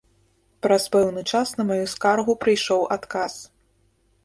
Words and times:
Праз 0.65 0.85
пэўны 0.95 1.21
час 1.33 1.51
на 1.59 1.67
маю 1.69 1.85
скаргу 1.93 2.33
прыйшоў 2.47 2.81
адказ. 2.99 3.33